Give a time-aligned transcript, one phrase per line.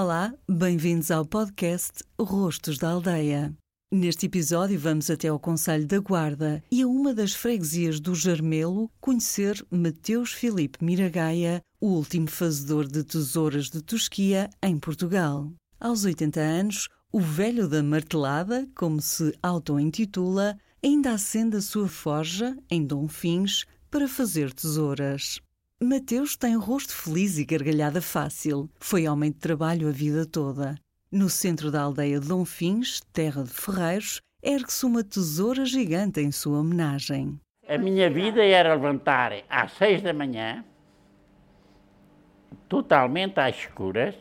[0.00, 3.52] Olá, bem-vindos ao podcast Rostos da Aldeia.
[3.92, 8.88] Neste episódio vamos até ao Conselho da Guarda e a uma das freguesias do Jarmelo
[9.00, 15.52] conhecer Mateus Filipe Miragaia, o último fazedor de tesouras de Tosquia em Portugal.
[15.80, 22.56] Aos 80 anos, o velho da martelada, como se auto-intitula, ainda acende a sua forja
[22.70, 25.40] em Dom Fins para fazer tesouras.
[25.80, 28.68] Mateus tem rosto feliz e gargalhada fácil.
[28.80, 30.74] Foi homem de trabalho a vida toda.
[31.10, 36.32] No centro da aldeia de Dom Fins, terra de ferreiros, ergue-se uma tesoura gigante em
[36.32, 37.38] sua homenagem.
[37.68, 40.64] A minha vida era levantar às seis da manhã,
[42.68, 44.16] totalmente às escuras.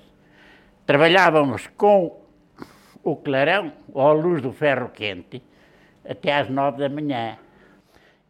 [0.86, 2.22] Trabalhávamos com
[3.02, 5.42] o clarão ou a luz do ferro quente
[6.08, 7.36] até às nove da manhã.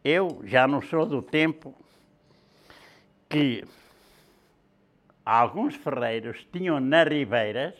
[0.02, 1.75] Eu já não sou do tempo
[3.30, 3.64] que
[5.25, 7.75] alguns ferreiros tinham nas ribeiras,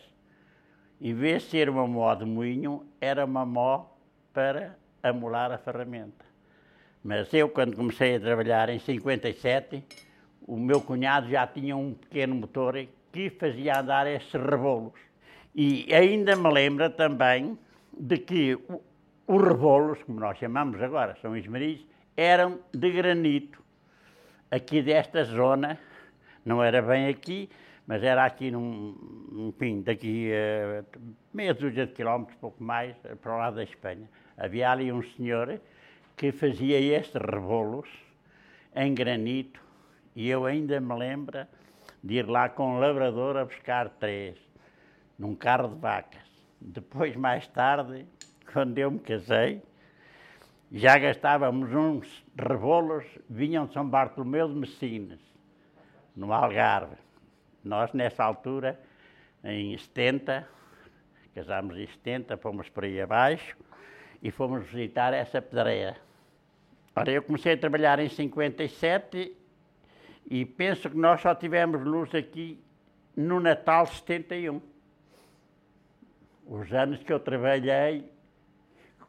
[1.00, 3.86] em vez de ser uma mó de moinho, era uma mó
[4.32, 6.24] para amolar a ferramenta.
[7.02, 9.84] Mas eu, quando comecei a trabalhar em 57,
[10.46, 12.74] o meu cunhado já tinha um pequeno motor
[13.12, 14.92] que fazia andar esses rebolos.
[15.54, 17.58] E ainda me lembra também
[17.98, 18.58] de que
[19.26, 21.80] os rebolos, como nós chamamos agora, são esmeris,
[22.16, 23.62] eram de granito
[24.50, 25.78] aqui desta zona,
[26.44, 27.48] não era bem aqui,
[27.86, 30.84] mas era aqui num, enfim, daqui a
[31.32, 34.08] meia dúzia de quilómetros, pouco mais, para o lado da Espanha.
[34.36, 35.60] Havia ali um senhor
[36.16, 37.88] que fazia estes rebolos
[38.74, 39.60] em granito
[40.14, 41.46] e eu ainda me lembro
[42.02, 44.36] de ir lá com um labrador a buscar três,
[45.18, 46.28] num carro de vacas.
[46.60, 48.04] Depois, mais tarde,
[48.52, 49.62] quando eu me casei,
[50.70, 55.20] já gastávamos uns rebolos, vinham de São Bartolomeu de Messinas,
[56.14, 56.96] no Algarve.
[57.64, 58.78] Nós, nessa altura,
[59.42, 60.46] em 70,
[61.34, 63.56] casámos em 70, fomos por aí abaixo
[64.22, 65.96] e fomos visitar essa pedreira.
[66.94, 69.34] Ora, eu comecei a trabalhar em 57
[70.30, 72.62] e penso que nós só tivemos luz aqui
[73.16, 74.60] no Natal 71.
[76.46, 78.10] Os anos que eu trabalhei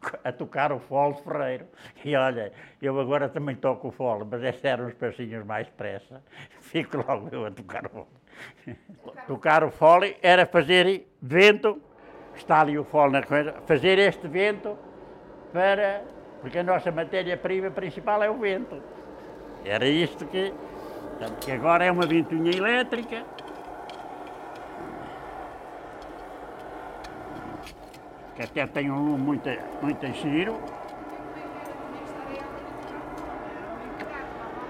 [0.24, 1.66] a tocar o fole ferreiro.
[2.04, 2.52] E olha,
[2.82, 6.22] eu agora também toco o fole, mas esses eram os passinhos mais pressa.
[6.62, 8.78] Fico logo eu a tocar o fole.
[9.28, 11.82] tocar o fole era fazer vento,
[12.36, 14.78] está ali o fole na coisa, fazer este vento
[15.52, 16.04] para.
[16.42, 18.82] Porque a nossa matéria-prima principal é o vento.
[19.66, 20.54] Era isto que.
[21.18, 23.26] Portanto, que agora é uma ventoinha elétrica,
[28.40, 29.50] que até tem um muito,
[29.82, 30.58] muito giro.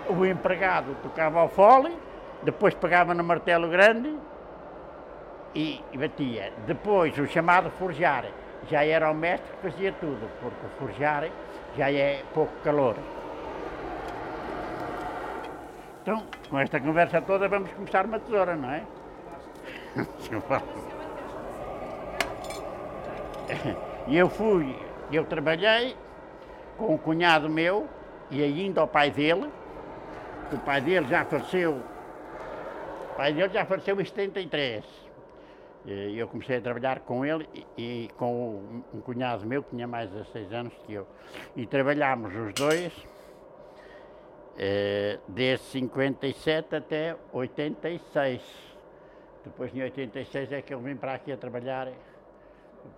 [0.09, 1.95] O empregado tocava ao fole,
[2.41, 4.17] depois pegava no martelo grande
[5.53, 6.51] e, e batia.
[6.65, 8.25] Depois o chamado forjar,
[8.67, 11.29] já era o mestre que fazia tudo, porque o forjar
[11.77, 12.95] já é pouco calor.
[16.01, 18.83] Então, com esta conversa toda, vamos começar uma tesoura, não é?
[24.07, 24.75] E eu fui,
[25.11, 25.95] eu trabalhei
[26.77, 27.87] com um cunhado meu
[28.31, 29.49] e ainda o pai dele,
[30.49, 31.81] que o pai dele já faleceu,
[33.11, 34.83] o pai dele já faleceu em 73.
[35.85, 39.87] E eu comecei a trabalhar com ele e, e com um cunhado meu que tinha
[39.87, 41.07] mais de 6 anos que eu.
[41.55, 42.93] E trabalhámos os dois
[44.57, 48.41] eh, desde 57 até 86.
[49.45, 51.87] Depois em 86 é que eu vim para aqui a trabalhar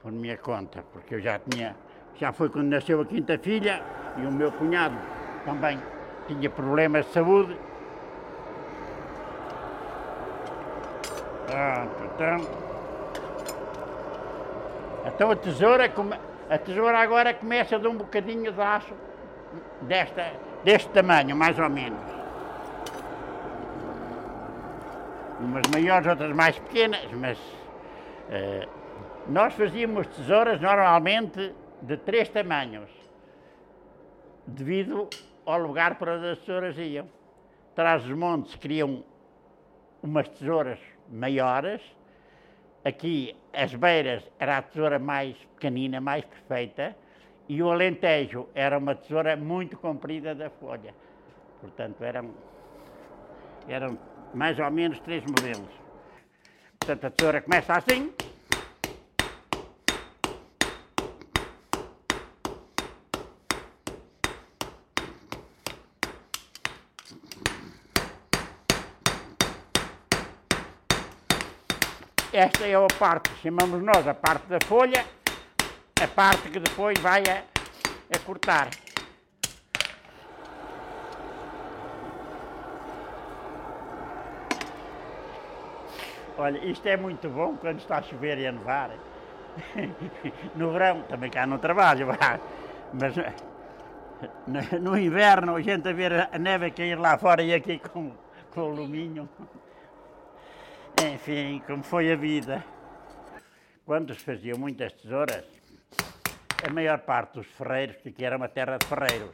[0.02, 1.76] por minha conta, porque eu já tinha,
[2.16, 3.82] já foi quando nasceu a quinta filha
[4.18, 4.98] e o meu cunhado
[5.46, 5.80] também
[6.28, 7.58] tinha problemas de saúde.
[11.48, 12.72] Pronto, então.
[15.06, 15.92] Então a tesoura,
[16.50, 18.94] a tesoura agora começa de um bocadinho de aço
[19.82, 20.32] desta,
[20.64, 22.00] deste tamanho, mais ou menos.
[25.40, 28.81] Umas maiores, outras mais pequenas, mas uh,
[29.28, 32.90] nós fazíamos tesouras normalmente de três tamanhos,
[34.46, 35.10] devido
[35.46, 37.08] ao lugar para onde as tesouras iam.
[37.76, 39.04] Traz os montes queriam
[40.04, 40.80] umas tesouras
[41.10, 41.82] maiores,
[42.84, 46.96] aqui as beiras era a tesoura mais pequenina, mais perfeita,
[47.48, 50.94] e o alentejo era uma tesoura muito comprida da folha.
[51.60, 52.32] Portanto, eram,
[53.68, 53.98] eram
[54.34, 55.70] mais ou menos três modelos.
[56.80, 58.12] Portanto, a tesoura começa assim,
[72.34, 75.06] esta é a parte, chamamos nós a parte da folha,
[76.02, 77.44] a parte que depois vai a,
[78.16, 78.70] a cortar.
[86.38, 88.92] Olha, isto é muito bom quando está a chover e a nevar.
[90.56, 92.08] No verão também cá no trabalho,
[92.94, 93.14] mas
[94.48, 98.14] no, no inverno a gente a ver a neve cair lá fora e aqui com,
[98.54, 99.28] com o luminho.
[101.00, 102.64] Enfim, como foi a vida.
[103.86, 105.46] Quando se faziam muitas tesouras,
[106.68, 109.32] a maior parte dos ferreiros, que aqui era uma terra de ferreiros,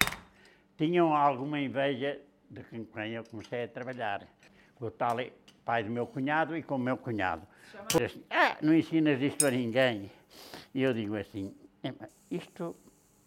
[0.77, 2.19] tinham alguma inveja
[2.49, 4.27] de quem eu comecei a trabalhar.
[4.75, 5.17] Com o tal
[5.65, 7.45] pai do meu cunhado e com o meu cunhado.
[8.03, 10.09] Assim, ah, não ensinas isto a ninguém.
[10.73, 11.53] E eu digo assim,
[12.31, 12.75] isto,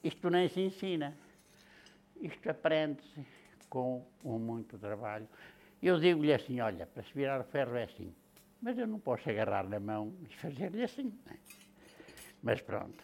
[0.03, 1.15] isto nem se ensina.
[2.21, 3.27] Isto aprende-se
[3.69, 5.29] com muito trabalho.
[5.83, 8.15] Eu digo-lhe assim, olha, para se virar o ferro é assim.
[8.61, 11.19] Mas eu não posso agarrar na mão e fazer-lhe assim.
[12.43, 13.03] Mas pronto.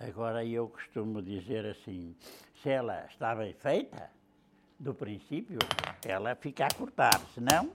[0.00, 2.14] Agora eu costumo dizer assim,
[2.62, 4.10] se ela está bem feita,
[4.78, 5.58] do princípio,
[6.06, 7.72] ela fica a cortar, senão.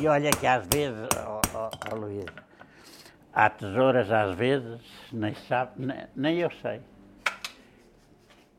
[0.00, 2.24] E olha que às vezes, oh, oh, oh Luís,
[3.32, 4.80] há tesouras às vezes,
[5.12, 6.80] nem sabe, nem, nem eu sei.